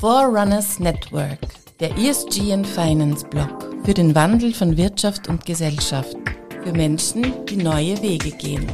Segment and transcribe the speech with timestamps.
[0.00, 1.38] Forerunners Network,
[1.80, 6.16] der ESG and Finance Blog für den Wandel von Wirtschaft und Gesellschaft,
[6.62, 8.66] für Menschen, die neue Wege gehen.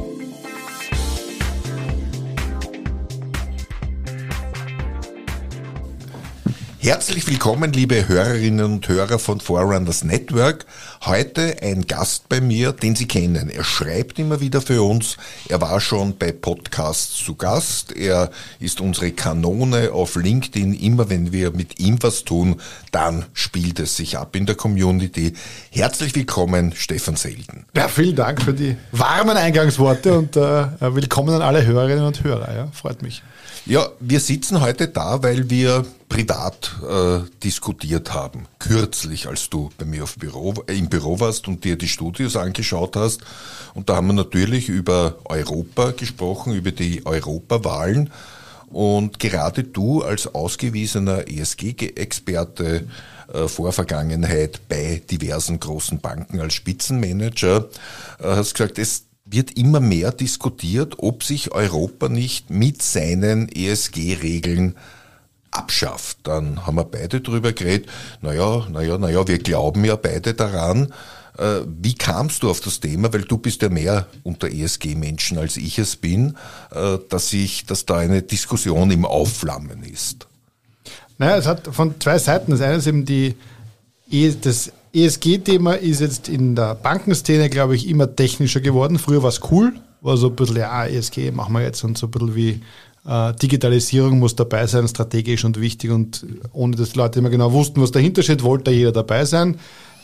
[6.83, 10.65] Herzlich willkommen, liebe Hörerinnen und Hörer von Forerunners Network.
[11.05, 13.51] Heute ein Gast bei mir, den Sie kennen.
[13.51, 15.17] Er schreibt immer wieder für uns.
[15.47, 17.95] Er war schon bei Podcasts zu Gast.
[17.95, 20.73] Er ist unsere Kanone auf LinkedIn.
[20.73, 22.59] Immer wenn wir mit ihm was tun,
[22.91, 25.33] dann spielt es sich ab in der Community.
[25.69, 27.67] Herzlich willkommen, Stefan Selden.
[27.75, 32.51] Ja, vielen Dank für die warmen Eingangsworte und äh, willkommen an alle Hörerinnen und Hörer.
[32.55, 33.21] Ja, freut mich.
[33.67, 38.47] Ja, wir sitzen heute da, weil wir privat äh, diskutiert haben.
[38.57, 42.35] Kürzlich, als du bei mir auf Büro, äh, im Büro warst und dir die Studios
[42.35, 43.21] angeschaut hast.
[43.75, 48.11] Und da haben wir natürlich über Europa gesprochen, über die Europawahlen.
[48.67, 52.87] Und gerade du als ausgewiesener ESG-Experte
[53.31, 57.69] äh, Vorvergangenheit bei diversen großen Banken als Spitzenmanager
[58.19, 64.75] äh, hast gesagt, es wird immer mehr diskutiert, ob sich Europa nicht mit seinen ESG-Regeln
[65.51, 66.19] abschafft.
[66.23, 67.89] Dann haben wir beide drüber geredet,
[68.21, 70.93] naja, naja, naja, wir glauben ja beide daran.
[71.37, 75.57] Äh, wie kamst du auf das Thema, weil du bist ja mehr unter ESG-Menschen als
[75.57, 76.37] ich es bin,
[76.71, 80.27] äh, dass ich, dass da eine Diskussion im Aufflammen ist?
[81.17, 82.51] Naja, es hat von zwei Seiten.
[82.51, 83.35] Das eine ist eben die,
[84.09, 88.99] e, das ESG-Thema ist jetzt in der Bankenszene, glaube ich, immer technischer geworden.
[88.99, 92.07] Früher war es cool, war so ein bisschen, ja, ESG machen wir jetzt und so
[92.07, 92.61] ein bisschen wie
[93.05, 97.51] äh, Digitalisierung muss dabei sein, strategisch und wichtig und ohne dass die Leute immer genau
[97.51, 99.57] wussten, was dahinter steht, wollte jeder dabei sein.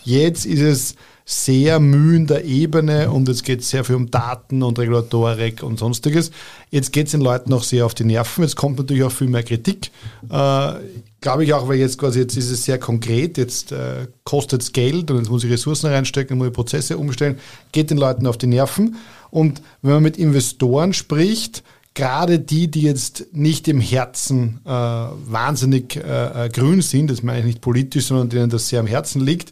[0.03, 0.95] Jetzt ist es
[1.29, 6.31] sehr mühender Ebene und jetzt geht es sehr viel um Daten und Regulatorik und sonstiges.
[6.71, 8.43] Jetzt geht es den Leuten auch sehr auf die Nerven.
[8.43, 9.91] Jetzt kommt natürlich auch viel mehr Kritik.
[10.29, 10.73] Äh,
[11.19, 14.71] Glaube ich auch, weil jetzt quasi, jetzt ist es sehr konkret, jetzt äh, kostet es
[14.71, 17.39] Geld und jetzt muss ich Ressourcen reinstecken, muss ich Prozesse umstellen,
[17.73, 18.95] geht den Leuten auf die Nerven.
[19.29, 21.61] Und wenn man mit Investoren spricht,
[21.93, 27.39] gerade die, die jetzt nicht im Herzen äh, wahnsinnig äh, äh grün sind, das meine
[27.39, 29.51] ich nicht politisch, sondern denen das sehr am Herzen liegt,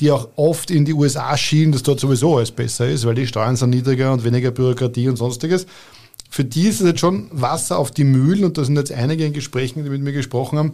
[0.00, 3.26] die auch oft in die USA schielen, dass dort sowieso alles besser ist, weil die
[3.26, 5.66] Steuern sind niedriger und weniger Bürokratie und sonstiges.
[6.32, 9.26] Für die ist es jetzt schon Wasser auf die Mühlen und da sind jetzt einige
[9.26, 10.72] in Gesprächen, die mit mir gesprochen haben,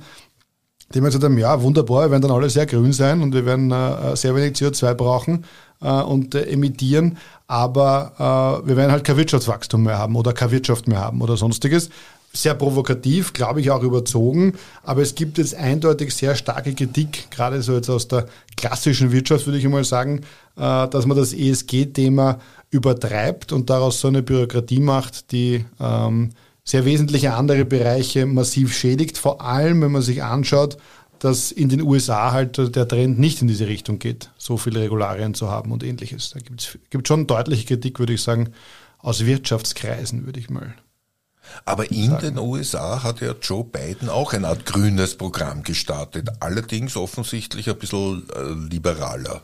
[0.94, 3.44] die mir gesagt haben, ja, wunderbar, wir werden dann alle sehr grün sein und wir
[3.44, 5.44] werden äh, sehr wenig CO2 brauchen
[5.82, 10.52] äh, und äh, emittieren, aber äh, wir werden halt kein Wirtschaftswachstum mehr haben oder keine
[10.52, 11.90] Wirtschaft mehr haben oder sonstiges
[12.32, 17.62] sehr provokativ, glaube ich auch überzogen, aber es gibt jetzt eindeutig sehr starke Kritik, gerade
[17.62, 20.20] so jetzt aus der klassischen Wirtschaft, würde ich einmal sagen,
[20.56, 22.38] äh, dass man das ESG-Thema
[22.70, 26.30] übertreibt und daraus so eine Bürokratie macht, die ähm,
[26.64, 30.76] sehr wesentliche andere Bereiche massiv schädigt, vor allem wenn man sich anschaut,
[31.18, 35.34] dass in den USA halt der Trend nicht in diese Richtung geht, so viele Regularien
[35.34, 36.30] zu haben und ähnliches.
[36.30, 38.50] Da gibt es schon deutliche Kritik, würde ich sagen,
[38.98, 40.74] aus Wirtschaftskreisen, würde ich mal
[41.64, 42.34] aber in sagen.
[42.34, 47.76] den USA hat ja Joe Biden auch eine Art grünes Programm gestartet, allerdings offensichtlich ein
[47.76, 49.42] bisschen äh, liberaler.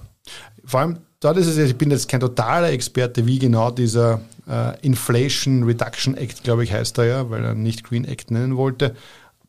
[0.64, 4.78] Vor allem dort ist es, ich bin jetzt kein totaler Experte, wie genau dieser äh,
[4.80, 8.94] Inflation Reduction Act, glaube ich, heißt er ja, weil er nicht Green Act nennen wollte.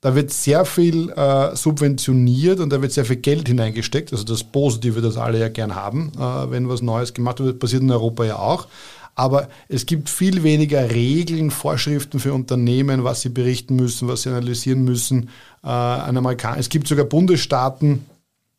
[0.02, 4.12] Da wird sehr viel äh, subventioniert und da wird sehr viel Geld hineingesteckt.
[4.12, 7.82] Also das Positive, das alle ja gern haben, äh, wenn was Neues gemacht wird, passiert
[7.82, 8.68] in Europa ja auch.
[9.16, 14.30] Aber es gibt viel weniger Regeln, Vorschriften für Unternehmen, was sie berichten müssen, was sie
[14.30, 15.30] analysieren müssen.
[15.64, 18.06] Äh, es gibt sogar Bundesstaaten,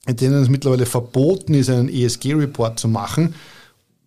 [0.07, 3.35] in denen es mittlerweile verboten ist, einen ESG-Report zu machen.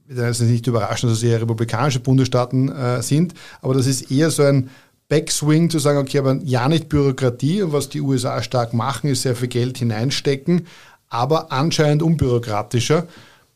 [0.07, 4.31] Das ist nicht überraschend, dass es eher republikanische Bundesstaaten äh, sind, aber das ist eher
[4.31, 4.71] so ein
[5.07, 9.21] Backswing zu sagen, okay, aber ja nicht Bürokratie und was die USA stark machen, ist
[9.21, 10.66] sehr viel Geld hineinstecken,
[11.09, 13.07] aber anscheinend unbürokratischer.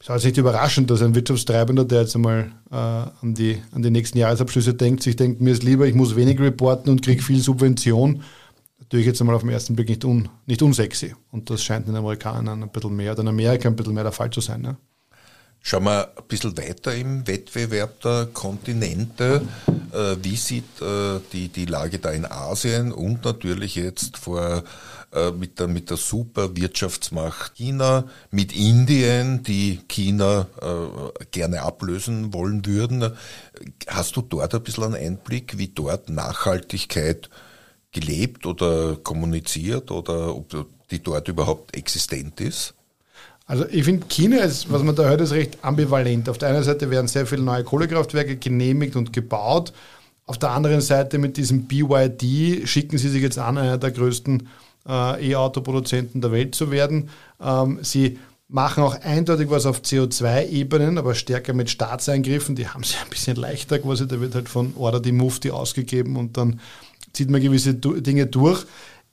[0.04, 3.84] Es ist also nicht überraschend, dass ein Wirtschaftstreibender, der jetzt einmal äh, an, die, an
[3.84, 7.24] die nächsten Jahresabschlüsse denkt, sich denkt, mir ist lieber, ich muss wenig reporten und kriege
[7.24, 8.22] viel Subvention.
[8.80, 11.16] Natürlich jetzt einmal auf den ersten Blick nicht, un, nicht unsexy.
[11.32, 14.12] Und das scheint den Amerikanern ein bisschen mehr oder in Amerika ein bisschen mehr der
[14.12, 14.60] Fall zu sein.
[14.60, 14.76] Ne?
[15.62, 19.44] Schauen wir ein bisschen weiter im Wettbewerb der Kontinente.
[19.94, 24.66] Äh, wie sieht äh, die, die Lage da in Asien und natürlich jetzt vor
[25.32, 32.66] mit der, mit der super Wirtschaftsmacht China, mit Indien, die China äh, gerne ablösen wollen
[32.66, 33.12] würden.
[33.88, 37.30] Hast du dort ein bisschen einen Einblick, wie dort Nachhaltigkeit
[37.92, 42.74] gelebt oder kommuniziert oder ob die dort überhaupt existent ist?
[43.46, 46.30] Also ich finde, China ist, was man da hört, ist recht ambivalent.
[46.30, 49.74] Auf der einen Seite werden sehr viele neue Kohlekraftwerke genehmigt und gebaut
[50.26, 54.48] Auf der anderen Seite mit diesem BYD schicken sie sich jetzt an, einer der größten
[54.88, 57.10] äh, E-Auto-Produzenten der Welt zu werden.
[57.42, 62.56] Ähm, sie machen auch eindeutig was auf CO2-Ebenen, aber stärker mit Staatseingriffen.
[62.56, 64.08] Die haben sie ein bisschen leichter quasi.
[64.08, 66.60] Da wird halt von Order die Mufti ausgegeben und dann
[67.14, 68.66] zieht man gewisse Dinge durch.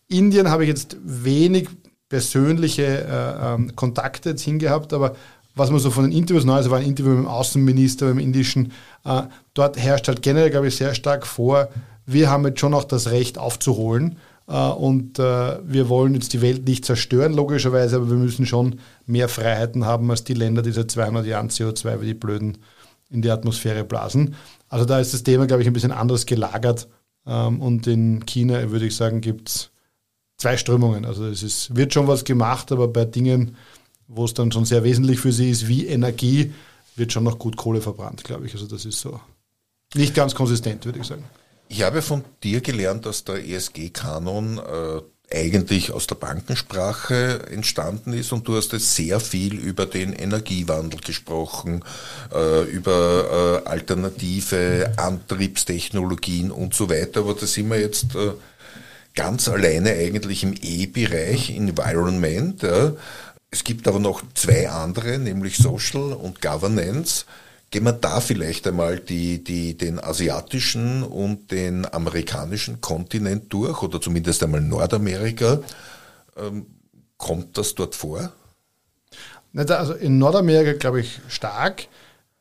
[0.08, 1.68] Indien habe ich jetzt wenig
[2.08, 5.14] persönliche äh, ähm, Kontakte jetzt hingehabt, aber
[5.54, 8.18] was man so von den Interviews neu, also war ein Interview mit dem Außenminister, beim
[8.18, 8.72] indischen,
[9.04, 9.22] äh,
[9.54, 11.68] dort herrscht halt generell, glaube ich, sehr stark vor,
[12.06, 14.16] wir haben jetzt schon auch das Recht aufzuholen
[14.54, 19.28] und äh, wir wollen jetzt die Welt nicht zerstören, logischerweise, aber wir müssen schon mehr
[19.28, 22.58] Freiheiten haben als die Länder, die seit 200 Jahren CO2 wie die Blöden
[23.10, 24.34] in die Atmosphäre blasen.
[24.68, 26.88] Also da ist das Thema, glaube ich, ein bisschen anders gelagert
[27.26, 29.70] ähm, und in China, würde ich sagen, gibt es
[30.36, 31.04] zwei Strömungen.
[31.04, 33.56] Also es ist, wird schon was gemacht, aber bei Dingen,
[34.08, 36.52] wo es dann schon sehr wesentlich für sie ist, wie Energie,
[36.96, 38.54] wird schon noch gut Kohle verbrannt, glaube ich.
[38.54, 39.20] Also das ist so
[39.94, 41.24] nicht ganz konsistent, würde ich sagen.
[41.72, 45.02] Ich habe von dir gelernt, dass der ESG-Kanon äh,
[45.32, 50.98] eigentlich aus der Bankensprache entstanden ist und du hast jetzt sehr viel über den Energiewandel
[50.98, 51.84] gesprochen,
[52.34, 58.32] äh, über äh, alternative Antriebstechnologien und so weiter, aber da sind wir jetzt äh,
[59.14, 62.60] ganz alleine eigentlich im E-Bereich, Environment.
[62.62, 62.94] Ja.
[63.52, 67.26] Es gibt aber noch zwei andere, nämlich Social und Governance.
[67.70, 74.00] Gehen wir da vielleicht einmal die, die, den asiatischen und den amerikanischen Kontinent durch oder
[74.00, 75.60] zumindest einmal Nordamerika.
[76.36, 76.66] Ähm,
[77.16, 78.32] kommt das dort vor?
[79.54, 81.86] Also in Nordamerika glaube ich stark.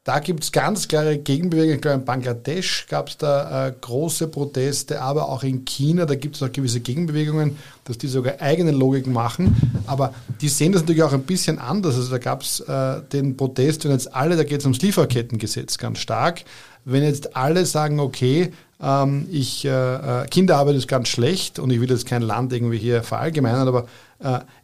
[0.09, 1.75] Da gibt es ganz klare Gegenbewegungen.
[1.75, 6.15] Ich glaube, in Bangladesch gab es da äh, große Proteste, aber auch in China, da
[6.15, 9.56] gibt es auch gewisse Gegenbewegungen, dass die sogar eigene Logiken machen.
[9.85, 11.95] Aber die sehen das natürlich auch ein bisschen anders.
[11.95, 15.77] Also da gab es äh, den Protest, wenn jetzt alle, da geht es ums Lieferkettengesetz
[15.77, 16.41] ganz stark.
[16.85, 18.51] Wenn jetzt alle sagen, okay,
[18.81, 19.69] ähm, ich, äh,
[20.23, 23.85] äh, Kinderarbeit ist ganz schlecht und ich will jetzt kein Land irgendwie hier verallgemeinern, aber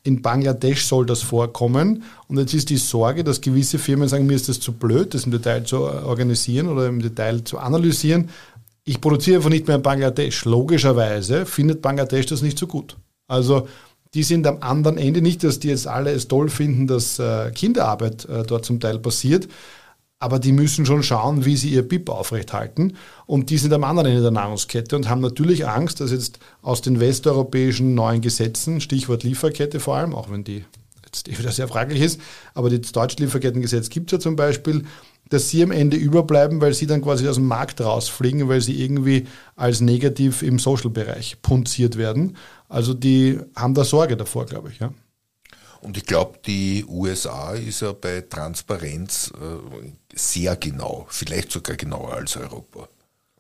[0.04, 2.04] in Bangladesch soll das vorkommen.
[2.28, 5.24] Und jetzt ist die Sorge, dass gewisse Firmen sagen, mir ist das zu blöd, das
[5.24, 8.30] im Detail zu organisieren oder im Detail zu analysieren.
[8.84, 10.46] Ich produziere einfach nicht mehr in Bangladesch.
[10.46, 12.98] Logischerweise findet Bangladesch das nicht so gut.
[13.28, 13.68] Also
[14.14, 17.52] die sind am anderen Ende nicht, dass die jetzt alle es toll finden, dass äh,
[17.52, 19.48] Kinderarbeit dort zum Teil passiert,
[20.20, 22.96] aber die müssen schon schauen, wie sie ihr BIP aufrechthalten.
[23.26, 26.82] Und die sind am anderen Ende der Nahrungskette und haben natürlich Angst, dass jetzt aus
[26.82, 30.64] den westeuropäischen neuen Gesetzen, Stichwort Lieferkette vor allem, auch wenn die
[31.06, 32.20] jetzt wieder sehr fraglich ist,
[32.54, 34.84] aber das deutsche Lieferkettengesetz gibt es ja zum Beispiel,
[35.30, 38.82] dass sie am Ende überbleiben, weil sie dann quasi aus dem Markt rausfliegen, weil sie
[38.82, 42.38] irgendwie als negativ im Social-Bereich punziert werden.
[42.70, 44.80] Also die haben da Sorge davor, glaube ich.
[44.80, 44.94] Ja.
[45.82, 52.14] Und ich glaube, die USA ist ja bei Transparenz äh, sehr genau, vielleicht sogar genauer
[52.14, 52.88] als Europa.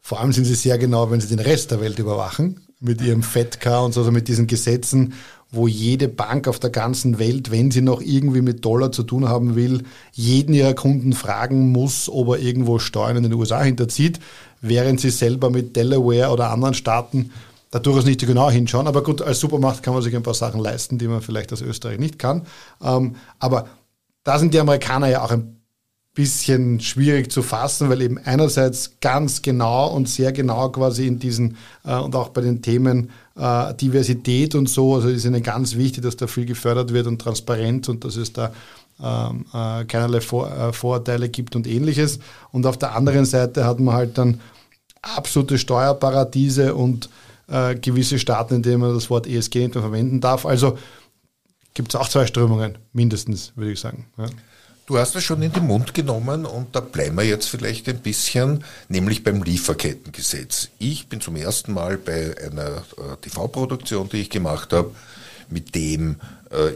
[0.02, 3.24] Vor allem sind sie sehr genau, wenn sie den Rest der Welt überwachen, mit ihrem
[3.24, 5.14] FedCar und so, also mit diesen Gesetzen,
[5.52, 9.28] wo jede Bank auf der ganzen Welt, wenn sie noch irgendwie mit Dollar zu tun
[9.28, 14.20] haben will, jeden ihrer Kunden fragen muss, ob er irgendwo Steuern in den USA hinterzieht,
[14.62, 17.32] während sie selber mit Delaware oder anderen Staaten
[17.76, 18.88] da durchaus nicht so genau hinschauen.
[18.88, 21.62] Aber gut, als Supermacht kann man sich ein paar Sachen leisten, die man vielleicht aus
[21.62, 22.44] Österreich nicht kann.
[22.82, 23.68] Ähm, aber
[24.24, 25.58] da sind die Amerikaner ja auch ein
[26.14, 31.58] bisschen schwierig zu fassen, weil eben einerseits ganz genau und sehr genau quasi in diesen
[31.84, 36.02] äh, und auch bei den Themen äh, Diversität und so, also ist ihnen ganz wichtig,
[36.02, 38.54] dass da viel gefördert wird und transparent und dass es da
[39.04, 42.20] ähm, äh, keinerlei Vor äh, Vorurteile gibt und ähnliches.
[42.54, 44.40] Und auf der anderen Seite hat man halt dann
[45.02, 47.10] absolute Steuerparadiese und
[47.48, 50.46] äh, gewisse Staaten, in denen man das Wort ESG nicht mehr verwenden darf.
[50.46, 50.78] Also
[51.74, 54.08] gibt es auch zwei Strömungen, mindestens, würde ich sagen.
[54.18, 54.28] Ja.
[54.88, 58.00] Du hast es schon in den Mund genommen und da bleiben wir jetzt vielleicht ein
[58.00, 60.70] bisschen, nämlich beim Lieferkettengesetz.
[60.78, 64.92] Ich bin zum ersten Mal bei einer äh, TV-Produktion, die ich gemacht habe,
[65.50, 66.18] mit dem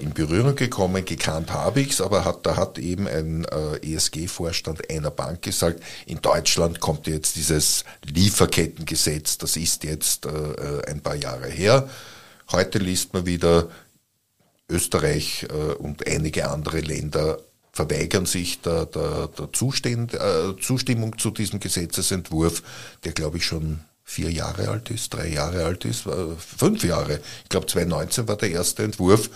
[0.02, 1.06] in Berührung gekommen.
[1.06, 5.82] Gekannt habe ich es, aber hat, da hat eben ein äh, ESG-Vorstand einer Bank gesagt,
[6.06, 11.90] in Deutschland kommt jetzt dieses Lieferkettengesetz, das ist jetzt äh, äh ein paar Jahre her.
[12.52, 13.70] Heute liest man wieder,
[14.70, 17.40] Österreich äh, und einige andere Länder
[17.72, 22.64] verweigern sich der, der, der Zustimm, äh, Zustimmung zu diesem Gesetzesentwurf,
[23.04, 27.20] der glaube ich schon vier Jahre alt ist, drei Jahre alt ist, äh, fünf Jahre.
[27.44, 29.30] Ich glaube 2019 war der erste Entwurf.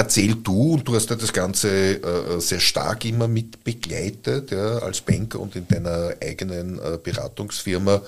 [0.00, 4.78] Erzähl du, und du hast ja das Ganze äh, sehr stark immer mit begleitet, ja,
[4.78, 8.00] als Banker und in deiner eigenen äh, Beratungsfirma.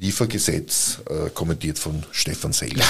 [0.00, 2.84] Liefergesetz, äh, kommentiert von Stefan Seller.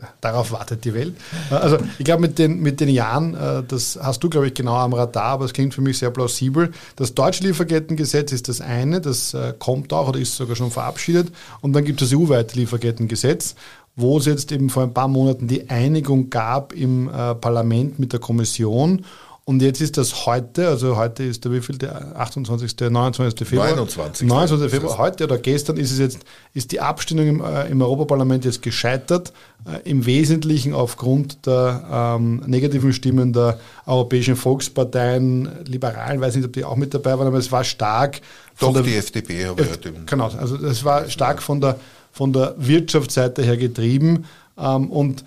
[0.00, 1.14] Ja, darauf wartet die Welt.
[1.50, 4.74] Also ich glaube, mit den, mit den Jahren, äh, das hast du, glaube ich, genau
[4.74, 6.72] am Radar, aber es klingt für mich sehr plausibel.
[6.96, 11.32] Das deutsche Lieferkettengesetz ist das eine, das äh, kommt auch oder ist sogar schon verabschiedet.
[11.60, 13.54] Und dann gibt es das EU-weite Lieferkettengesetz,
[13.96, 18.12] wo es jetzt eben vor ein paar Monaten die Einigung gab im äh, Parlament mit
[18.12, 19.04] der Kommission
[19.48, 23.46] und jetzt ist das heute, also heute ist der wie der 28., 29.
[23.46, 23.68] Februar?
[23.68, 24.26] 29.
[24.26, 24.70] 29.
[24.72, 24.98] Februar.
[24.98, 26.18] Heute oder gestern ist es jetzt,
[26.52, 29.32] ist die Abstimmung im, äh, im Europaparlament jetzt gescheitert,
[29.64, 36.52] äh, im Wesentlichen aufgrund der ähm, negativen Stimmen der europäischen Volksparteien, Liberalen, weiß nicht, ob
[36.52, 38.20] die auch mit dabei waren, aber es war stark.
[38.58, 39.92] Doch, der, die FDP habe ich heute.
[40.06, 41.78] Genau, also es war stark von der,
[42.16, 44.24] von der Wirtschaftsseite her getrieben
[44.58, 45.22] ähm, und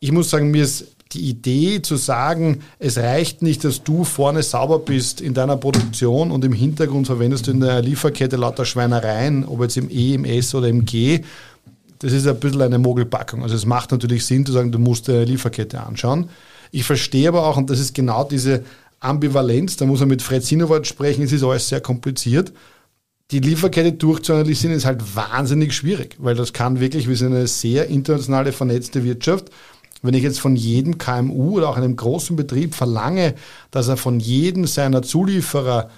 [0.00, 4.42] ich muss sagen, mir ist die Idee zu sagen, es reicht nicht, dass du vorne
[4.42, 9.44] sauber bist in deiner Produktion und im Hintergrund verwendest du in der Lieferkette lauter Schweinereien,
[9.44, 11.20] ob jetzt im E, im S oder im G,
[11.98, 13.42] das ist ein bisschen eine Mogelpackung.
[13.42, 16.30] Also es macht natürlich Sinn zu sagen, du musst deine Lieferkette anschauen.
[16.70, 18.62] Ich verstehe aber auch, und das ist genau diese
[19.00, 22.52] Ambivalenz, da muss man mit Fred Sinowald sprechen, es ist alles sehr kompliziert.
[23.30, 27.88] Die Lieferkette durchzuanalysieren ist halt wahnsinnig schwierig, weil das kann wirklich, wir sind eine sehr
[27.88, 29.50] internationale vernetzte Wirtschaft
[30.02, 33.34] wenn ich jetzt von jedem KMU oder auch einem großen Betrieb verlange,
[33.70, 35.90] dass er von jedem seiner Zulieferer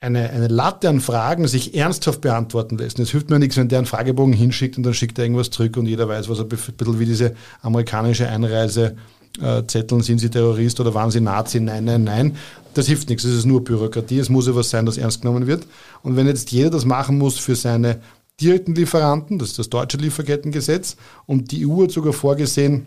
[0.00, 2.98] eine, eine Latte an Fragen sich ernsthaft beantworten lässt.
[2.98, 5.50] Und es hilft mir nichts, wenn der einen Fragebogen hinschickt und dann schickt er irgendwas
[5.50, 8.96] zurück und jeder weiß, was er, ein bisschen wie diese amerikanische Einreise
[9.40, 11.60] äh, Zetteln, sind Sie Terrorist oder waren Sie Nazi?
[11.60, 12.36] Nein, nein, nein.
[12.74, 13.24] Das hilft nichts.
[13.24, 14.18] Es ist nur Bürokratie.
[14.18, 15.66] Es muss ja was sein, das ernst genommen wird.
[16.02, 18.00] Und wenn jetzt jeder das machen muss für seine
[18.40, 20.96] direkten Lieferanten, das ist das deutsche Lieferkettengesetz,
[21.26, 22.86] und die EU hat sogar vorgesehen,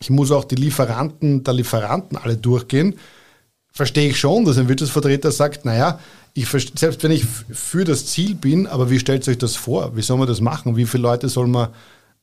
[0.00, 2.94] ich muss auch die Lieferanten der Lieferanten alle durchgehen,
[3.72, 6.00] verstehe ich schon, dass ein Wirtschaftsvertreter sagt, naja,
[6.34, 9.96] ich, selbst wenn ich für das Ziel bin, aber wie stellt euch das vor?
[9.96, 10.76] Wie soll man das machen?
[10.76, 11.68] Wie viele Leute soll man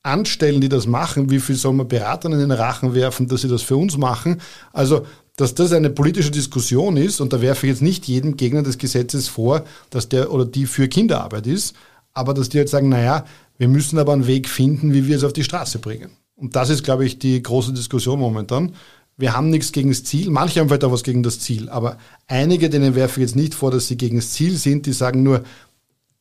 [0.03, 1.29] anstellen, die das machen?
[1.29, 4.41] Wie viel soll man Beratern in den Rachen werfen, dass sie das für uns machen?
[4.73, 5.05] Also,
[5.37, 8.77] dass das eine politische Diskussion ist, und da werfe ich jetzt nicht jedem Gegner des
[8.77, 11.75] Gesetzes vor, dass der oder die für Kinderarbeit ist,
[12.13, 13.25] aber dass die jetzt sagen, naja,
[13.57, 16.11] wir müssen aber einen Weg finden, wie wir es auf die Straße bringen.
[16.35, 18.73] Und das ist, glaube ich, die große Diskussion momentan.
[19.15, 20.29] Wir haben nichts gegen das Ziel.
[20.29, 21.69] Manche haben vielleicht auch was gegen das Ziel.
[21.69, 24.93] Aber einige, denen werfe ich jetzt nicht vor, dass sie gegen das Ziel sind, die
[24.93, 25.43] sagen nur,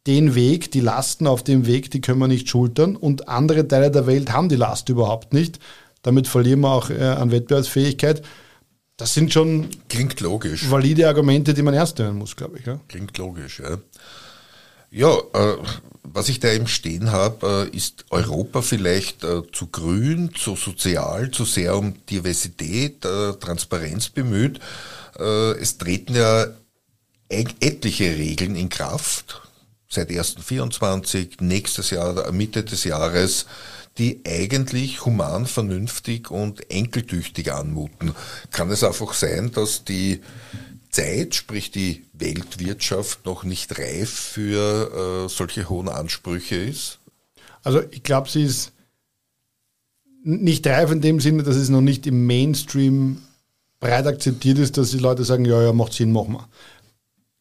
[0.06, 2.96] den Weg, die Lasten auf dem Weg, die können wir nicht schultern.
[2.96, 5.58] Und andere Teile der Welt haben die Last überhaupt nicht.
[6.02, 8.22] Damit verlieren wir auch äh, an Wettbewerbsfähigkeit.
[8.96, 10.70] Das sind schon Klingt logisch.
[10.70, 12.66] valide Argumente, die man ernst nehmen muss, glaube ich.
[12.66, 12.80] Ja?
[12.88, 13.78] Klingt logisch, ja.
[14.90, 15.56] Ja, äh,
[16.04, 21.30] was ich da eben stehen habe, äh, ist Europa vielleicht äh, zu grün, zu sozial,
[21.30, 24.60] zu sehr um Diversität, äh, Transparenz bemüht.
[25.18, 26.46] Äh, es treten ja
[27.28, 29.42] etliche Regeln in Kraft,
[29.88, 33.46] seit 1.24, nächstes Jahr, Mitte des Jahres,
[33.98, 38.14] die eigentlich human, vernünftig und enkeltüchtig anmuten.
[38.50, 40.20] Kann es einfach sein, dass die
[40.90, 46.98] Zeit, sprich die Weltwirtschaft, noch nicht reif für äh, solche hohen Ansprüche ist?
[47.62, 48.72] Also ich glaube, sie ist
[50.22, 53.22] nicht reif in dem Sinne, dass es noch nicht im Mainstream
[53.80, 56.48] breit akzeptiert ist, dass die Leute sagen, ja, ja, macht Sinn, machen wir.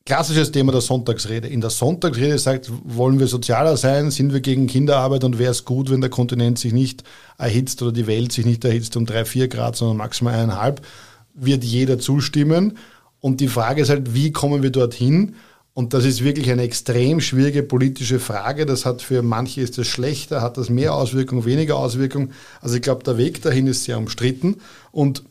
[0.07, 1.47] Klassisches Thema der Sonntagsrede.
[1.47, 5.65] In der Sonntagsrede sagt, wollen wir sozialer sein, sind wir gegen Kinderarbeit und wäre es
[5.65, 7.03] gut, wenn der Kontinent sich nicht
[7.39, 10.85] erhitzt oder die Welt sich nicht erhitzt um drei, vier Grad, sondern maximal eineinhalb,
[11.33, 12.77] wird jeder zustimmen.
[13.19, 15.37] Und die Frage ist halt, wie kommen wir dorthin?
[15.73, 18.67] Und das ist wirklich eine extrem schwierige politische Frage.
[18.67, 22.31] Das hat für manche ist das schlechter, hat das mehr Auswirkungen, weniger Auswirkungen.
[22.61, 24.57] Also ich glaube, der Weg dahin ist sehr umstritten.
[24.91, 25.23] Und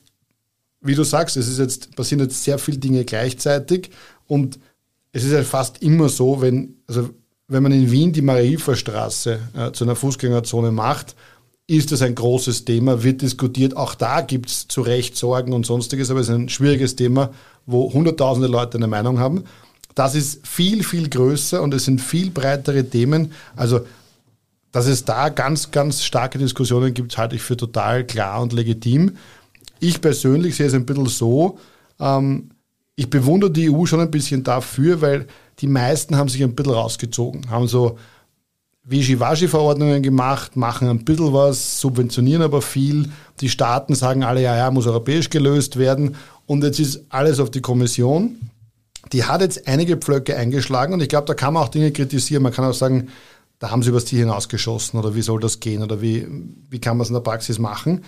[0.85, 3.91] wie du sagst, es ist jetzt, passieren jetzt sehr viele Dinge gleichzeitig.
[4.27, 4.59] Und
[5.13, 7.11] es ist halt fast immer so, wenn, also
[7.49, 11.17] wenn man in Wien die Marie-Hilfer-Straße äh, zu einer Fußgängerzone macht,
[11.67, 13.77] ist das ein großes Thema, wird diskutiert.
[13.77, 17.31] Auch da gibt es zu Recht Sorgen und sonstiges, aber es ist ein schwieriges Thema,
[17.65, 19.45] wo hunderttausende Leute eine Meinung haben.
[19.95, 23.33] Das ist viel, viel größer und es sind viel breitere Themen.
[23.57, 23.87] Also,
[24.73, 29.17] dass es da ganz, ganz starke Diskussionen gibt, halte ich für total klar und legitim.
[29.85, 31.59] Ich persönlich sehe es ein bisschen so,
[32.01, 32.49] ähm,
[32.97, 35.27] ich bewundere die EU schon ein bisschen dafür, weil
[35.59, 37.99] die meisten haben sich ein bisschen rausgezogen, haben so
[38.85, 43.11] Wischiwaschi-Verordnungen gemacht, machen ein bisschen was, subventionieren aber viel.
[43.41, 46.17] Die Staaten sagen alle, ja, ja, muss europäisch gelöst werden.
[46.47, 48.37] Und jetzt ist alles auf die Kommission.
[49.13, 52.43] Die hat jetzt einige Pflöcke eingeschlagen und ich glaube, da kann man auch Dinge kritisieren.
[52.43, 53.09] Man kann auch sagen,
[53.59, 56.27] da haben sie übers Ziel hinausgeschossen oder wie soll das gehen oder wie,
[56.71, 58.03] wie kann man es in der Praxis machen.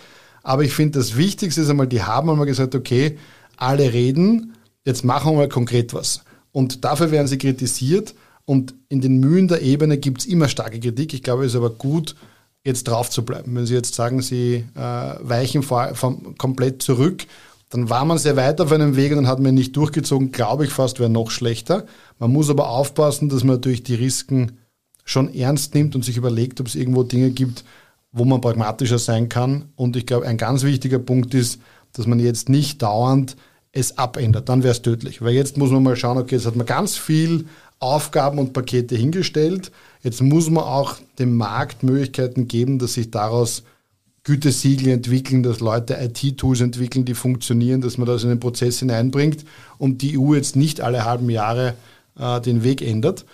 [0.46, 3.18] Aber ich finde, das Wichtigste ist einmal, die haben einmal gesagt, okay,
[3.56, 6.22] alle reden, jetzt machen wir mal konkret was.
[6.52, 10.78] Und dafür werden sie kritisiert Und in den Mühen der Ebene gibt es immer starke
[10.78, 11.12] Kritik.
[11.14, 12.14] Ich glaube, es ist aber gut,
[12.62, 13.56] jetzt drauf zu bleiben.
[13.56, 14.80] Wenn Sie jetzt sagen, Sie äh,
[15.20, 17.26] weichen vor, vom, komplett zurück,
[17.70, 20.64] dann war man sehr weit auf einem Weg und dann hat man nicht durchgezogen, glaube
[20.64, 21.86] ich fast, wäre noch schlechter.
[22.20, 24.58] Man muss aber aufpassen, dass man natürlich die Risiken
[25.04, 27.64] schon ernst nimmt und sich überlegt, ob es irgendwo Dinge gibt,
[28.16, 29.66] wo man pragmatischer sein kann.
[29.76, 31.60] Und ich glaube, ein ganz wichtiger Punkt ist,
[31.92, 33.36] dass man jetzt nicht dauernd
[33.72, 34.48] es abändert.
[34.48, 35.20] Dann wäre es tödlich.
[35.20, 37.44] Weil jetzt muss man mal schauen, okay, jetzt hat man ganz viel
[37.78, 39.70] Aufgaben und Pakete hingestellt.
[40.02, 43.64] Jetzt muss man auch dem Markt Möglichkeiten geben, dass sich daraus
[44.24, 49.44] Gütesiegel entwickeln, dass Leute IT-Tools entwickeln, die funktionieren, dass man das in den Prozess hineinbringt
[49.78, 51.74] und die EU jetzt nicht alle halben Jahre
[52.18, 53.26] äh, den Weg ändert.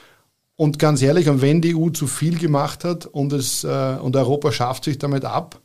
[0.62, 4.14] Und ganz ehrlich, und wenn die EU zu viel gemacht hat und, es, äh, und
[4.14, 5.61] Europa schafft sich damit ab,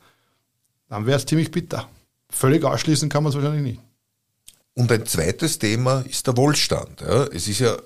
[0.88, 1.88] dann wäre es ziemlich bitter.
[2.28, 3.80] Völlig ausschließen kann man es wahrscheinlich nicht.
[4.74, 7.00] Und ein zweites Thema ist der Wohlstand.
[7.02, 7.26] Ja.
[7.26, 7.76] Es ist ja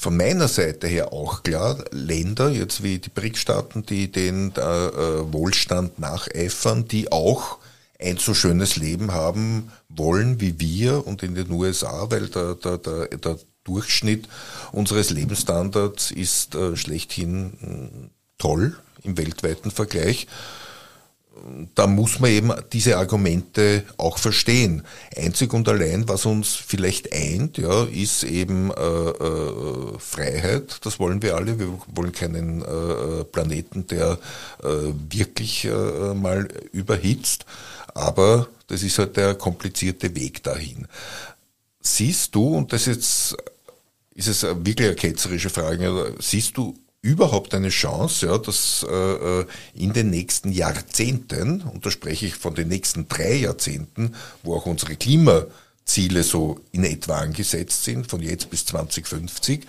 [0.00, 5.30] von meiner Seite her auch klar, Länder, jetzt wie die BRIC-Staaten, die den äh, äh,
[5.30, 7.58] Wohlstand nacheifern, die auch
[8.00, 12.78] ein so schönes Leben haben wollen wie wir und in den USA, weil der, der,
[12.78, 14.28] der, der Durchschnitt
[14.72, 18.08] unseres Lebensstandards ist äh, schlechthin äh,
[18.38, 20.26] toll im weltweiten Vergleich
[21.74, 24.82] da muss man eben diese Argumente auch verstehen.
[25.16, 30.78] Einzig und allein, was uns vielleicht eint, ja, ist eben äh, äh, Freiheit.
[30.84, 31.58] Das wollen wir alle.
[31.58, 34.18] Wir wollen keinen äh, Planeten, der
[34.62, 34.66] äh,
[35.10, 37.46] wirklich äh, mal überhitzt.
[37.94, 40.86] Aber das ist halt der komplizierte Weg dahin.
[41.80, 43.36] Siehst du, und das jetzt
[44.18, 49.46] ist es wirklich eine ketzerische Frage, siehst du überhaupt eine Chance, ja, dass äh, äh,
[49.74, 54.66] in den nächsten Jahrzehnten, und da spreche ich von den nächsten drei Jahrzehnten, wo auch
[54.66, 59.64] unsere Klimaziele so in etwa angesetzt sind, von jetzt bis 2050,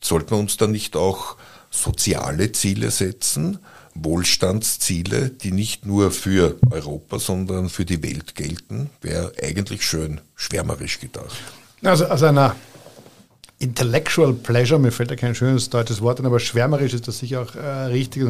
[0.00, 1.36] sollten wir uns dann nicht auch
[1.70, 3.60] soziale Ziele setzen,
[3.94, 10.98] Wohlstandsziele, die nicht nur für Europa, sondern für die Welt gelten, wäre eigentlich schön schwärmerisch
[10.98, 11.36] gedacht.
[11.84, 12.56] Also aus einer
[13.64, 17.40] Intellectual Pleasure, mir fällt da kein schönes deutsches Wort ein, aber schwärmerisch ist das sicher
[17.40, 18.22] auch äh, richtig.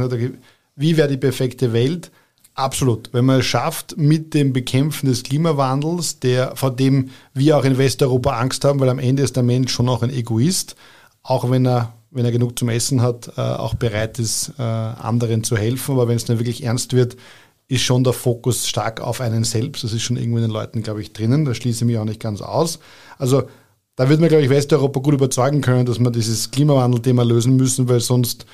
[0.76, 2.12] Wie wäre die perfekte Welt?
[2.54, 3.12] Absolut.
[3.12, 7.78] Wenn man es schafft, mit dem Bekämpfen des Klimawandels, der, vor dem wir auch in
[7.78, 10.76] Westeuropa Angst haben, weil am Ende ist der Mensch schon auch ein Egoist,
[11.24, 15.42] auch wenn er, wenn er genug zum Essen hat, äh, auch bereit ist, äh, anderen
[15.42, 15.92] zu helfen.
[15.92, 17.16] Aber wenn es dann wirklich ernst wird,
[17.66, 19.82] ist schon der Fokus stark auf einen selbst.
[19.82, 21.44] Das ist schon irgendwo in den Leuten, glaube ich, drinnen.
[21.44, 22.78] Da schließe ich mich auch nicht ganz aus.
[23.18, 23.48] Also
[23.96, 27.88] da wird man, glaube ich, Westeuropa gut überzeugen können, dass wir dieses Klimawandel-Thema lösen müssen,
[27.88, 28.46] weil sonst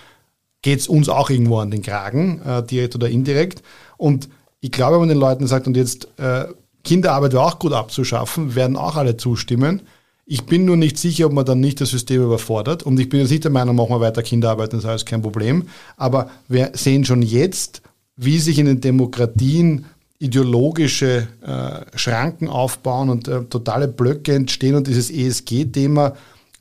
[0.63, 3.63] geht es uns auch irgendwo an den Kragen, äh, direkt oder indirekt.
[3.97, 4.29] Und
[4.61, 6.45] ich glaube, wenn man den Leuten sagt, und jetzt äh,
[6.85, 9.83] Kinderarbeit wäre auch gut abzuschaffen, werden auch alle zustimmen.
[10.27, 12.83] Ich bin nur nicht sicher, ob man dann nicht das System überfordert.
[12.83, 15.23] Und ich bin jetzt nicht der Meinung, machen wir weiter Kinderarbeit, das ist alles kein
[15.23, 15.65] Problem.
[15.97, 17.83] Aber wir sehen schon jetzt,
[18.17, 19.87] wie sich in den Demokratien
[20.21, 26.15] ideologische äh, Schranken aufbauen und äh, totale Blöcke entstehen und dieses ESG-Thema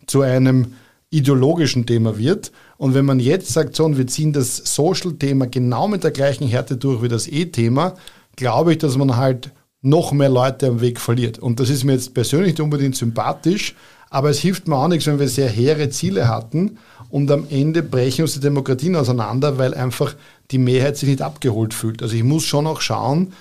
[0.08, 0.74] zu einem
[1.12, 2.52] ideologischen Thema wird.
[2.78, 6.48] Und wenn man jetzt sagt, so, und wir ziehen das Social-Thema genau mit der gleichen
[6.48, 7.96] Härte durch wie das E-Thema,
[8.38, 11.40] glaube ich, dass man halt noch mehr Leute am Weg verliert.
[11.40, 13.76] Und das ist mir jetzt persönlich nicht unbedingt sympathisch,
[14.10, 16.78] aber es hilft mir auch nichts, wenn wir sehr hehre Ziele hatten
[17.10, 20.16] und am Ende brechen uns die Demokratien auseinander, weil einfach
[20.52, 22.02] die Mehrheit sich nicht abgeholt fühlt.
[22.02, 23.34] Also ich muss schon auch schauen,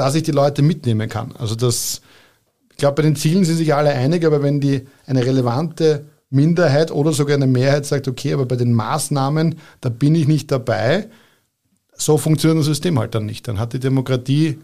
[0.00, 1.34] dass ich die Leute mitnehmen kann.
[1.38, 2.00] Also das,
[2.70, 6.90] ich glaube, bei den Zielen sind sich alle einig, aber wenn die eine relevante Minderheit
[6.90, 11.08] oder sogar eine Mehrheit sagt, okay, aber bei den Maßnahmen, da bin ich nicht dabei,
[11.92, 13.46] so funktioniert das System halt dann nicht.
[13.46, 14.58] Dann hat die Demokratie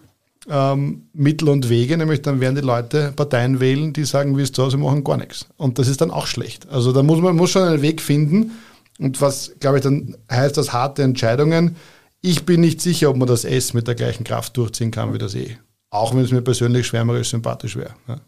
[0.49, 4.53] ähm, Mittel und Wege, nämlich dann werden die Leute Parteien wählen, die sagen, wie es
[4.55, 5.44] so, sie machen gar nichts.
[5.59, 6.66] Und das ist dann auch schlecht.
[6.70, 8.53] Also da muss man muss schon einen Weg finden.
[8.99, 11.77] Und was, glaube ich, dann heißt das harte Entscheidungen,
[12.20, 15.18] ich bin nicht sicher, ob man das S mit der gleichen Kraft durchziehen kann wie
[15.18, 15.59] das E.
[15.90, 17.94] Auch wenn es mir persönlich schwärmerisch sympathisch wäre.
[18.09, 18.20] Ja.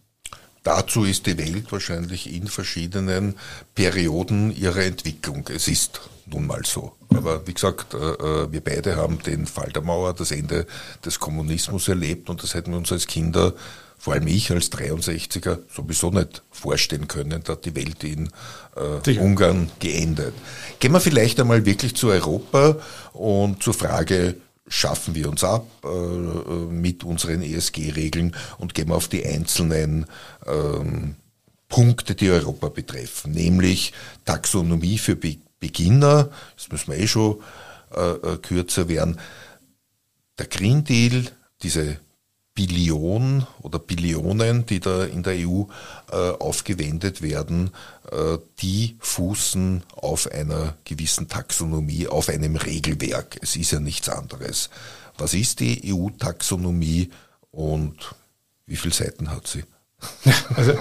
[0.62, 3.36] Dazu ist die Welt wahrscheinlich in verschiedenen
[3.74, 5.48] Perioden ihrer Entwicklung.
[5.48, 6.92] Es ist nun mal so.
[7.10, 10.66] Aber wie gesagt, äh, äh, wir beide haben den Fall der Mauer, das Ende
[11.04, 13.54] des Kommunismus erlebt und das hätten wir uns als Kinder
[13.98, 18.30] vor allem ich als 63er sowieso nicht vorstellen können, da hat die Welt in
[18.76, 20.34] äh, Ungarn geendet.
[20.78, 22.76] Gehen wir vielleicht einmal wirklich zu Europa
[23.12, 24.36] und zur Frage,
[24.68, 30.06] schaffen wir uns ab äh, mit unseren ESG-Regeln und gehen wir auf die einzelnen
[30.46, 31.16] ähm,
[31.68, 33.92] Punkte, die Europa betreffen, nämlich
[34.24, 37.40] Taxonomie für Be Beginner, das müssen wir eh schon
[37.92, 39.18] äh, äh kürzer werden,
[40.38, 41.24] der Green Deal,
[41.62, 41.98] diese
[42.58, 45.62] Billion oder Billionen, die da in der EU
[46.10, 47.70] äh, aufgewendet werden,
[48.10, 53.38] äh, die fußen auf einer gewissen Taxonomie, auf einem Regelwerk.
[53.42, 54.70] Es ist ja nichts anderes.
[55.18, 57.10] Was ist die EU-Taxonomie
[57.52, 58.16] und
[58.66, 59.62] wie viele Seiten hat sie?
[60.56, 60.76] Also,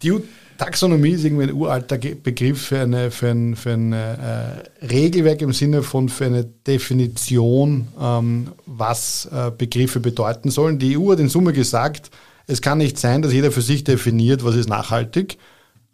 [0.00, 0.12] die
[0.56, 5.52] EU-Taxonomie ist irgendwie ein uralter Begriff für, eine, für ein, für ein äh, Regelwerk im
[5.52, 10.78] Sinne von für eine Definition, ähm, was äh, Begriffe bedeuten sollen.
[10.78, 12.10] Die EU hat in Summe gesagt,
[12.46, 15.38] es kann nicht sein, dass jeder für sich definiert, was ist nachhaltig,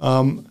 [0.01, 0.47] ähm,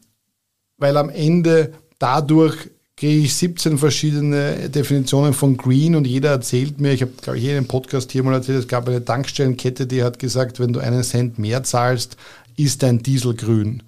[0.77, 6.91] weil am Ende dadurch kriege ich 17 verschiedene Definitionen von Green und jeder erzählt mir,
[6.93, 10.19] ich habe, glaube ich, jeden Podcast hier mal erzählt, es gab eine Tankstellenkette, die hat
[10.19, 12.17] gesagt, wenn du einen Cent mehr zahlst,
[12.57, 13.81] ist dein Diesel grün.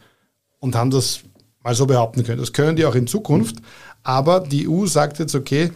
[0.64, 1.20] Und haben das
[1.62, 2.40] mal so behaupten können.
[2.40, 3.58] Das können die auch in Zukunft.
[4.02, 5.72] Aber die EU sagt jetzt, okay,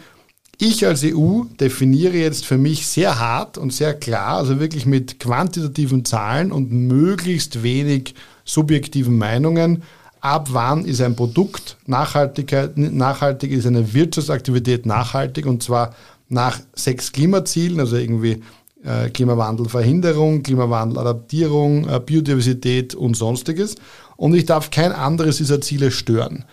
[0.59, 5.19] ich als EU definiere jetzt für mich sehr hart und sehr klar, also wirklich mit
[5.19, 9.83] quantitativen Zahlen und möglichst wenig subjektiven Meinungen,
[10.21, 15.93] ab wann ist ein Produkt nachhaltig, ist eine Wirtschaftsaktivität nachhaltig und zwar
[16.29, 18.41] nach sechs Klimazielen, also irgendwie
[18.83, 23.75] äh, Klimawandelverhinderung, Klimawandeladaptierung, äh, Biodiversität und sonstiges.
[24.17, 26.45] Und ich darf kein anderes dieser Ziele stören.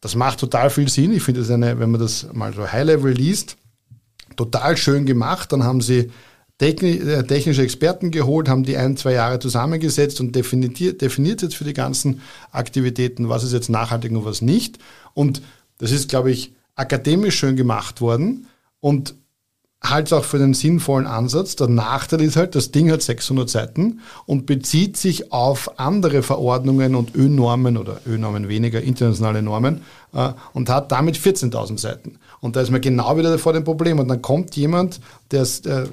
[0.00, 1.12] Das macht total viel Sinn.
[1.12, 3.56] Ich finde es eine, wenn man das mal so High-Level liest,
[4.36, 5.52] total schön gemacht.
[5.52, 6.10] Dann haben sie
[6.60, 11.64] äh, technische Experten geholt, haben die ein, zwei Jahre zusammengesetzt und definiert, definiert jetzt für
[11.64, 14.78] die ganzen Aktivitäten, was ist jetzt nachhaltig und was nicht.
[15.14, 15.40] Und
[15.78, 18.46] das ist, glaube ich, akademisch schön gemacht worden
[18.80, 19.14] und
[19.82, 21.56] halt auch für den sinnvollen Ansatz.
[21.56, 26.94] Der Nachteil ist halt, das Ding hat 600 Seiten und bezieht sich auf andere Verordnungen
[26.94, 29.80] und Ö-Normen oder Ö-Normen weniger, internationale Normen
[30.12, 32.18] äh, und hat damit 14.000 Seiten.
[32.40, 33.98] Und da ist man genau wieder vor dem Problem.
[33.98, 35.86] Und dann kommt jemand, der, äh,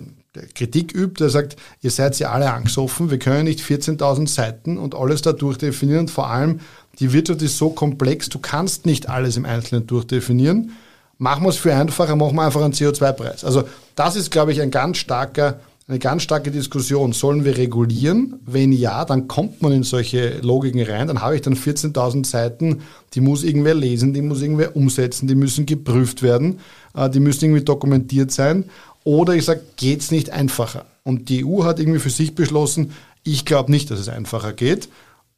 [0.54, 4.94] Kritik übt, der sagt, ihr seid ja alle angesoffen, wir können nicht 14.000 Seiten und
[4.94, 6.60] alles da durchdefinieren und vor allem
[7.00, 10.72] die Wirtschaft ist so komplex, du kannst nicht alles im Einzelnen durchdefinieren.
[11.18, 13.44] Machen wir es für einfacher, machen wir einfach einen CO2-Preis.
[13.44, 13.64] Also
[13.96, 17.14] das ist, glaube ich, ein ganz starker, eine ganz starke Diskussion.
[17.14, 18.40] Sollen wir regulieren?
[18.46, 21.08] Wenn ja, dann kommt man in solche Logiken rein.
[21.08, 22.82] Dann habe ich dann 14.000 Seiten,
[23.14, 26.60] die muss irgendwer lesen, die muss irgendwer umsetzen, die müssen geprüft werden,
[26.94, 28.66] äh, die müssen irgendwie dokumentiert sein.
[29.04, 30.86] Oder ich sage, geht es nicht einfacher?
[31.04, 32.92] Und die EU hat irgendwie für sich beschlossen,
[33.24, 34.90] ich glaube nicht, dass es einfacher geht.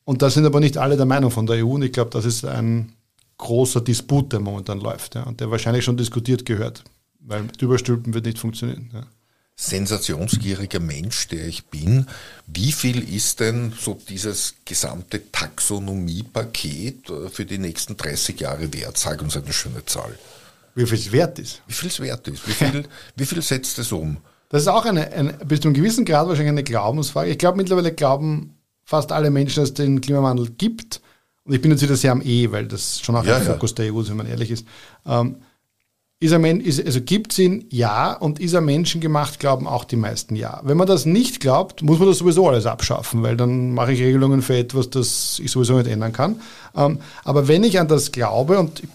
[0.04, 1.74] Und da sind aber nicht alle der Meinung von der EU.
[1.74, 2.92] Und ich glaube, das ist ein
[3.40, 5.16] großer Disput, der momentan läuft.
[5.16, 6.84] Ja, und der wahrscheinlich schon diskutiert gehört.
[7.20, 8.92] Weil Überstülpen wird nicht funktionieren.
[8.94, 9.08] Ja.
[9.56, 12.08] Sensationsgieriger Mensch, der ich bin,
[12.48, 18.98] wie viel ist denn so dieses gesamte Taxonomiepaket äh, für die nächsten 30 Jahre wert?
[18.98, 20.18] Sag uns eine schöne Zahl.
[20.76, 21.62] Wie viel es wert ist.
[21.68, 22.48] Wie viel es wert ist.
[22.48, 22.86] Wie viel,
[23.18, 24.18] wie viel setzt es um?
[24.48, 27.30] Das ist auch eine, eine, bis zu einem gewissen Grad wahrscheinlich eine Glaubensfrage.
[27.30, 31.02] Ich glaube, mittlerweile glauben fast alle Menschen, dass es den Klimawandel gibt.
[31.50, 33.54] Und ich bin jetzt wieder sehr am E, weil das schon auch ja, ein ja.
[33.54, 34.68] Fokus der EU ist, wenn man ehrlich ist.
[35.04, 35.38] Ähm,
[36.20, 37.66] ist ein, ist, also gibt es ihn?
[37.72, 38.14] Ja.
[38.14, 39.40] Und ist er menschengemacht?
[39.40, 40.62] Glauben auch die meisten ja.
[40.64, 44.00] Wenn man das nicht glaubt, muss man das sowieso alles abschaffen, weil dann mache ich
[44.00, 46.40] Regelungen für etwas, das ich sowieso nicht ändern kann.
[46.76, 48.90] Ähm, aber wenn ich an das glaube, und ich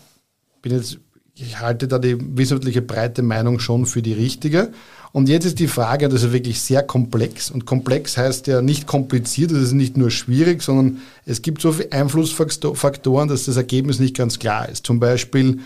[0.62, 0.98] bin jetzt
[1.36, 4.72] ich halte da die wissenschaftliche breite Meinung schon für die richtige.
[5.14, 7.48] Und jetzt ist die Frage, das ist wirklich sehr komplex.
[7.48, 11.70] Und komplex heißt ja nicht kompliziert, das ist nicht nur schwierig, sondern es gibt so
[11.70, 14.85] viele Einflussfaktoren, dass das Ergebnis nicht ganz klar ist.
[14.85, 15.61] Zum Beispiel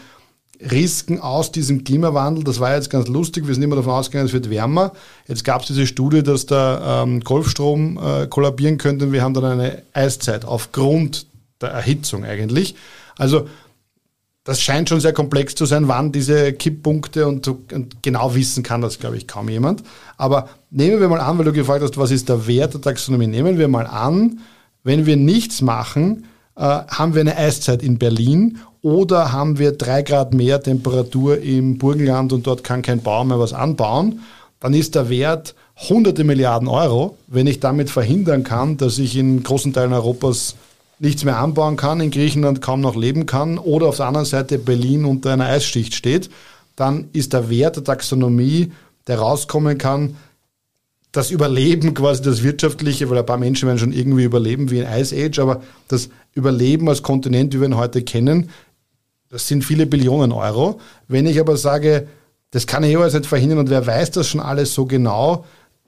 [0.61, 4.35] Risiken aus diesem Klimawandel, das war jetzt ganz lustig, wir sind immer davon ausgegangen, es
[4.35, 4.93] wird wärmer.
[5.29, 9.33] Jetzt gab es diese Studie, dass der ähm, Golfstrom äh, kollabieren könnte und wir haben
[9.33, 11.25] dann eine Eiszeit aufgrund
[11.63, 12.75] der Erhitzung eigentlich.
[13.17, 13.49] Also
[14.49, 18.81] das scheint schon sehr komplex zu sein, wann diese Kipppunkte und, und, genau wissen kann
[18.81, 19.83] das, glaube ich, kaum jemand.
[20.17, 23.27] Aber nehmen wir mal an, weil du gefragt hast, was ist der Wert der Taxonomie?
[23.27, 24.39] Nehmen wir mal an,
[24.85, 26.25] wenn wir nichts machen,
[26.57, 31.77] äh, haben wir eine Eiszeit in Berlin oder haben wir drei Grad mehr Temperatur im
[31.77, 34.21] Burgenland und dort kann kein Baum mehr was anbauen,
[34.61, 35.55] dann ist der Wert
[35.91, 40.55] hunderte Milliarden Euro, wenn ich damit verhindern kann, dass ich in großen Teilen Europas
[40.99, 44.59] nichts mehr anbauen kann, in Griechenland kaum noch leben kann oder auf der anderen Seite
[44.59, 46.31] Berlin unter einer Eisschicht steht,
[46.77, 48.73] dann ist der Wert der Taxonomie,
[49.07, 50.17] der rauskommen kann,
[51.13, 55.01] das Überleben quasi das Wirtschaftliche, weil ein paar Menschen werden schon irgendwie überleben wie ein
[55.01, 58.51] Ice Age, aber das Überleben als Kontinent, wie wir ihn heute kennen,
[59.31, 60.81] das sind viele Billionen Euro.
[61.07, 62.09] Wenn ich aber sage,
[62.51, 65.45] das kann ich jeweils nicht verhindern und wer weiß das schon alles so genau,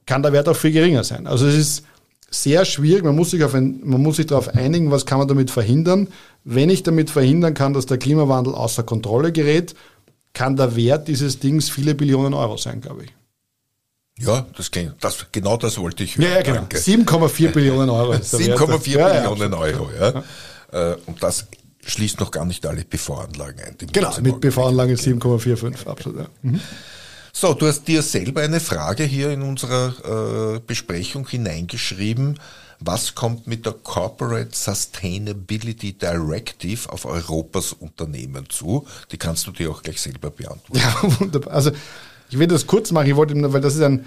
[0.06, 1.26] kann der Wert auch viel geringer sein.
[1.26, 1.84] Also es ist
[2.30, 3.04] sehr schwierig.
[3.04, 6.08] Man muss sich, auf ein, man muss sich darauf einigen, was kann man damit verhindern.
[6.44, 9.74] Wenn ich damit verhindern kann, dass der Klimawandel außer Kontrolle gerät,
[10.32, 13.14] kann der Wert dieses Dings viele Billionen Euro sein, glaube ich.
[14.24, 16.28] Ja, das, das, genau das wollte ich hören.
[16.28, 16.62] Ja, ja genau.
[16.62, 18.12] 7,4 Billionen Euro.
[18.12, 20.92] 7,4 Billionen ja, Euro, ja.
[20.92, 21.46] Äh, und das
[21.84, 23.76] schließt noch gar nicht alle PV-Anlagen ein.
[23.92, 26.20] Genau, mit PV-Anlagen 7,45, absolut.
[26.20, 26.26] Ja.
[26.42, 26.60] Mhm.
[27.32, 32.38] So, du hast dir selber eine Frage hier in unserer äh, Besprechung hineingeschrieben.
[32.80, 38.86] Was kommt mit der Corporate Sustainability Directive auf Europas Unternehmen zu?
[39.12, 40.80] Die kannst du dir auch gleich selber beantworten.
[40.80, 41.52] Ja, wunderbar.
[41.52, 41.70] Also
[42.30, 44.04] ich will das kurz machen, ich wollte, weil das ist ein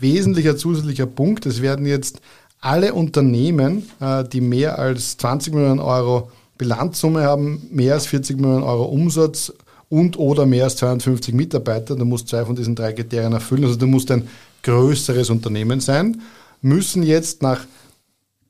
[0.00, 1.46] wesentlicher zusätzlicher Punkt.
[1.46, 2.20] Es werden jetzt
[2.60, 8.64] alle Unternehmen, äh, die mehr als 20 Millionen Euro Bilanzsumme haben, mehr als 40 Millionen
[8.64, 9.52] Euro Umsatz
[9.88, 13.76] und oder mehr als 250 Mitarbeiter, du musst zwei von diesen drei Kriterien erfüllen, also
[13.76, 14.28] du musst ein
[14.62, 16.20] größeres Unternehmen sein,
[16.60, 17.60] müssen jetzt nach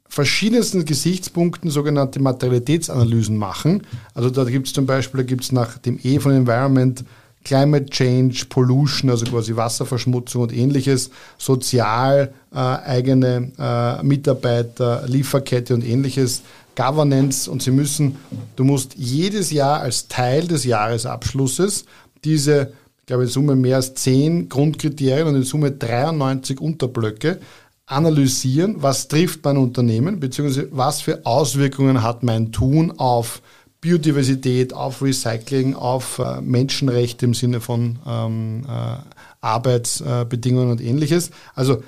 [0.09, 3.83] verschiedensten Gesichtspunkten sogenannte Materialitätsanalysen machen.
[4.15, 7.05] Also da gibt es zum Beispiel, da gibt es nach dem E von Environment
[7.45, 15.85] Climate Change, Pollution, also quasi Wasserverschmutzung und ähnliches, sozial, äh, eigene äh, Mitarbeiter, Lieferkette und
[15.85, 16.43] ähnliches,
[16.77, 18.17] Governance und sie müssen,
[18.55, 21.87] du musst jedes Jahr als Teil des Jahresabschlusses
[22.25, 27.41] diese, ich glaube in Summe mehr als zehn Grundkriterien und in Summe 93 Unterblöcke
[27.87, 33.43] analysieren, was trifft mein Unternehmen, beziehungsweise was für Auswirkungen hat mein Tun auf
[33.81, 38.97] Biodiversität, auf Recycling, auf äh, Menschenrechte im Sinne von ähm, äh,
[39.41, 41.31] Arbeitsbedingungen und ähnliches.
[41.55, 41.83] Also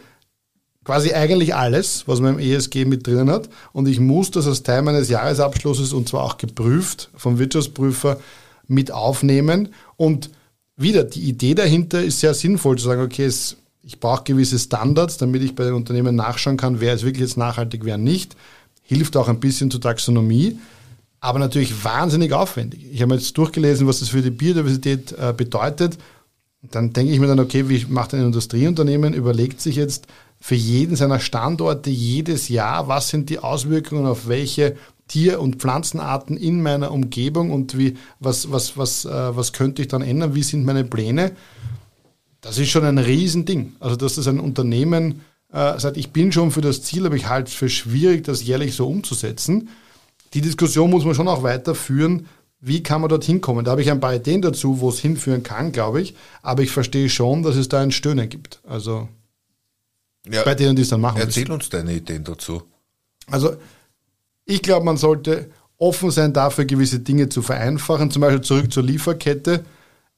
[0.88, 3.50] quasi eigentlich alles, was man im ESG mit drin hat.
[3.74, 8.18] Und ich muss das als Teil meines Jahresabschlusses und zwar auch geprüft vom Wirtschaftsprüfer
[8.68, 9.68] mit aufnehmen.
[9.98, 10.30] Und
[10.76, 15.18] wieder, die Idee dahinter ist sehr sinnvoll zu sagen, okay, es, ich brauche gewisse Standards,
[15.18, 18.34] damit ich bei den Unternehmen nachschauen kann, wer ist wirklich jetzt nachhaltig, wer nicht.
[18.80, 20.58] Hilft auch ein bisschen zur Taxonomie
[21.20, 22.86] aber natürlich wahnsinnig aufwendig.
[22.92, 25.98] Ich habe jetzt durchgelesen, was das für die Biodiversität äh, bedeutet.
[26.70, 30.06] Dann denke ich mir dann, okay, wie macht ein Industrieunternehmen, überlegt sich jetzt
[30.40, 34.76] für jeden seiner Standorte jedes Jahr, was sind die Auswirkungen auf welche
[35.08, 39.88] Tier- und Pflanzenarten in meiner Umgebung und wie, was, was, was, äh, was könnte ich
[39.88, 41.32] dann ändern, wie sind meine Pläne.
[42.40, 43.74] Das ist schon ein Riesending.
[43.80, 45.22] Also, dass das ein Unternehmen
[45.52, 48.44] äh, sagt, ich bin schon für das Ziel, aber ich halte es für schwierig, das
[48.44, 49.68] jährlich so umzusetzen
[50.34, 52.26] die Diskussion muss man schon auch weiterführen.
[52.60, 53.64] Wie kann man dorthin kommen?
[53.64, 56.14] Da habe ich ein paar Ideen dazu, wo es hinführen kann, glaube ich.
[56.42, 58.60] Aber ich verstehe schon, dass es da ein Stöhnen gibt.
[58.66, 59.08] Also
[60.26, 61.20] ja, bei denen, die es dann machen.
[61.20, 61.52] Erzähl müssen.
[61.52, 62.62] uns deine Ideen dazu.
[63.26, 63.56] Also
[64.44, 68.10] ich glaube, man sollte offen sein dafür, gewisse Dinge zu vereinfachen.
[68.10, 69.64] Zum Beispiel zurück zur Lieferkette.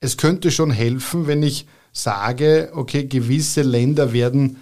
[0.01, 4.57] Es könnte schon helfen, wenn ich sage, okay, gewisse Länder werden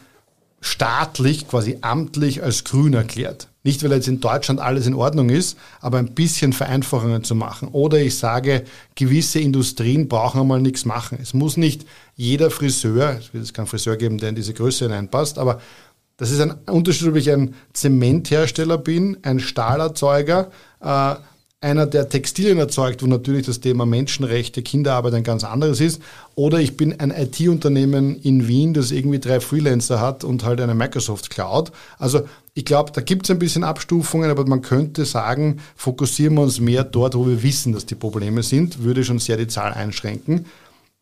[0.60, 3.48] staatlich, quasi amtlich als grün erklärt.
[3.68, 7.68] Nicht, weil jetzt in Deutschland alles in Ordnung ist, aber ein bisschen Vereinfachungen zu machen.
[7.68, 11.18] Oder ich sage, gewisse Industrien brauchen einmal nichts machen.
[11.20, 11.84] Es muss nicht
[12.16, 15.60] jeder Friseur, es wird jetzt keinen Friseur geben, der in diese Größe hineinpasst, aber
[16.16, 20.50] das ist ein Unterschied, ob ich ein Zementhersteller bin, ein Stahlerzeuger,
[20.80, 21.16] äh,
[21.60, 26.00] einer, der Textilien erzeugt, wo natürlich das Thema Menschenrechte, Kinderarbeit ein ganz anderes ist,
[26.36, 30.74] oder ich bin ein IT-Unternehmen in Wien, das irgendwie drei Freelancer hat und halt eine
[30.74, 31.72] Microsoft Cloud.
[31.98, 32.22] Also
[32.54, 36.60] ich glaube, da gibt es ein bisschen Abstufungen, aber man könnte sagen, fokussieren wir uns
[36.60, 40.46] mehr dort, wo wir wissen, dass die Probleme sind, würde schon sehr die Zahl einschränken.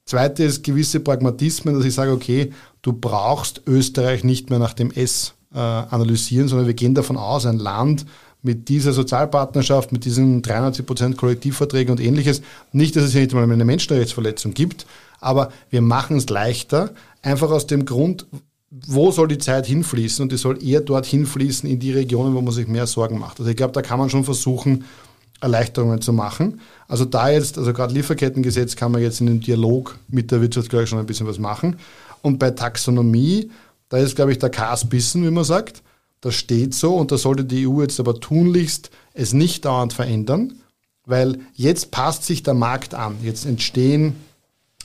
[0.06, 4.90] Zweite ist gewisse Pragmatismen, dass ich sage, okay, du brauchst Österreich nicht mehr nach dem
[4.90, 8.06] S äh, analysieren, sondern wir gehen davon aus, ein Land,
[8.42, 12.42] mit dieser Sozialpartnerschaft, mit diesen 93 Prozent Kollektivverträgen und ähnliches.
[12.72, 14.86] Nicht, dass es hier nicht mal eine Menschenrechtsverletzung gibt,
[15.20, 16.90] aber wir machen es leichter,
[17.22, 18.26] einfach aus dem Grund,
[18.70, 20.22] wo soll die Zeit hinfließen?
[20.22, 23.38] Und die soll eher dort hinfließen in die Regionen, wo man sich mehr Sorgen macht.
[23.38, 24.84] Also ich glaube, da kann man schon versuchen,
[25.40, 26.60] Erleichterungen zu machen.
[26.88, 30.70] Also da jetzt, also gerade Lieferkettengesetz kann man jetzt in dem Dialog mit der Wirtschaft,
[30.70, 31.76] glaube ich, schon ein bisschen was machen.
[32.22, 33.50] Und bei Taxonomie,
[33.88, 35.82] da ist, glaube ich, der Kas bissen, wie man sagt.
[36.26, 40.54] Das steht so und da sollte die EU jetzt aber tunlichst es nicht dauernd verändern,
[41.04, 43.14] weil jetzt passt sich der Markt an.
[43.22, 44.16] Jetzt entstehen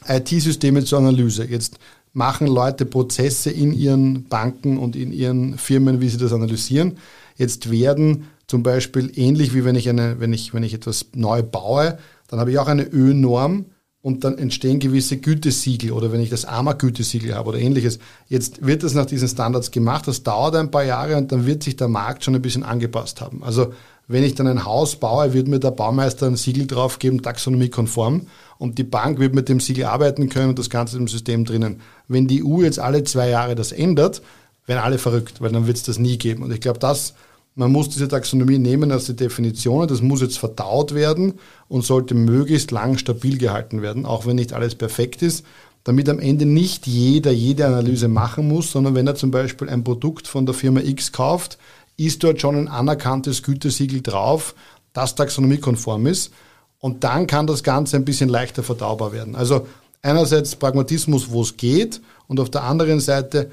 [0.07, 1.43] IT-Systeme zur Analyse.
[1.45, 1.79] Jetzt
[2.13, 6.99] machen Leute Prozesse in ihren Banken und in ihren Firmen, wie sie das analysieren.
[7.37, 11.41] Jetzt werden zum Beispiel ähnlich wie wenn ich eine, wenn ich, wenn ich etwas neu
[11.41, 13.65] baue, dann habe ich auch eine Ö-Norm
[14.01, 17.99] und dann entstehen gewisse Gütesiegel oder wenn ich das AMA-Gütesiegel habe oder ähnliches.
[18.27, 21.63] Jetzt wird das nach diesen Standards gemacht, das dauert ein paar Jahre und dann wird
[21.63, 23.43] sich der Markt schon ein bisschen angepasst haben.
[23.43, 23.73] Also
[24.07, 28.77] wenn ich dann ein Haus baue, wird mir der Baumeister ein Siegel draufgeben, taxonomiekonform und
[28.77, 31.79] die Bank wird mit dem Siegel arbeiten können und das Ganze im System drinnen.
[32.07, 34.21] Wenn die EU jetzt alle zwei Jahre das ändert,
[34.65, 36.43] werden alle verrückt, weil dann wird es das nie geben.
[36.43, 37.13] Und ich glaube, das
[37.55, 41.33] man muss diese Taxonomie nehmen als die Definitionen, das muss jetzt verdaut werden
[41.67, 45.45] und sollte möglichst lang stabil gehalten werden, auch wenn nicht alles perfekt ist.
[45.83, 49.83] damit am Ende nicht jeder jede Analyse machen muss, sondern wenn er zum Beispiel ein
[49.83, 51.57] Produkt von der Firma X kauft,
[51.97, 54.55] ist dort schon ein anerkanntes Gütesiegel drauf,
[54.93, 56.31] das taxonomiekonform ist.
[56.79, 59.35] Und dann kann das Ganze ein bisschen leichter verdaubar werden.
[59.35, 59.67] Also
[60.01, 63.51] einerseits Pragmatismus, wo es geht, und auf der anderen Seite,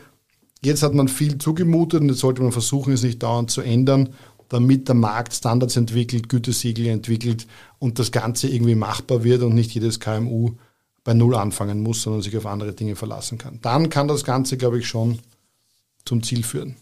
[0.62, 4.10] jetzt hat man viel zugemutet und jetzt sollte man versuchen, es nicht dauernd zu ändern,
[4.48, 7.46] damit der Markt Standards entwickelt, Gütesiegel entwickelt
[7.78, 10.52] und das Ganze irgendwie machbar wird und nicht jedes KMU
[11.04, 13.58] bei Null anfangen muss, sondern sich auf andere Dinge verlassen kann.
[13.62, 15.18] Dann kann das Ganze, glaube ich, schon
[16.04, 16.76] zum Ziel führen.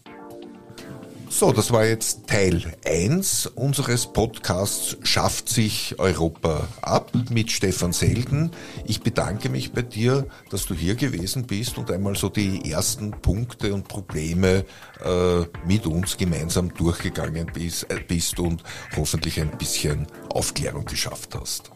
[1.29, 8.51] So, das war jetzt Teil 1 unseres Podcasts Schafft sich Europa ab mit Stefan Selden.
[8.85, 13.11] Ich bedanke mich bei dir, dass du hier gewesen bist und einmal so die ersten
[13.11, 14.65] Punkte und Probleme
[15.03, 18.63] äh, mit uns gemeinsam durchgegangen bist, äh, bist und
[18.95, 21.71] hoffentlich ein bisschen Aufklärung geschafft hast.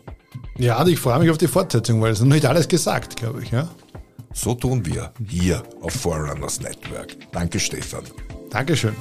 [0.57, 3.51] Ja, ich freue mich auf die Fortsetzung, weil es noch nicht alles gesagt, glaube ich.
[3.51, 3.69] Ja?
[4.33, 7.17] So tun wir hier auf Forerunners Network.
[7.31, 8.03] Danke, Stefan.
[8.51, 8.95] Dankeschön.